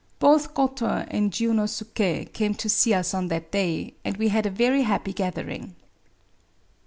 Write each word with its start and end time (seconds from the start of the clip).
Both 0.17 0.55
Goto 0.55 1.05
and 1.11 1.29
Jiunosuke 1.31 2.33
came 2.33 2.55
to 2.55 2.67
see 2.69 2.91
us 2.91 3.13
on 3.13 3.27
that 3.27 3.51
day; 3.51 3.93
and 4.03 4.17
we 4.17 4.29
had 4.29 4.47
a 4.47 4.49
very 4.49 4.81
happy 4.81 5.13
gathering. 5.13 5.75